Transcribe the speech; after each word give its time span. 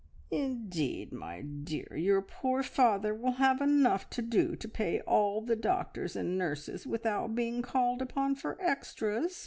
"Indeed, 0.31 1.11
my 1.11 1.41
dear, 1.43 1.95
your 1.95 2.23
poor 2.23 2.63
father 2.63 3.13
will 3.13 3.33
have 3.33 3.61
enough 3.61 4.09
to 4.09 4.23
do 4.23 4.55
to 4.55 4.67
pay 4.67 4.99
all 5.01 5.41
the 5.41 5.55
doctors 5.55 6.15
and 6.15 6.39
nurses 6.39 6.87
without 6.87 7.35
being 7.35 7.61
called 7.61 8.01
upon 8.01 8.33
for 8.33 8.59
extras. 8.59 9.39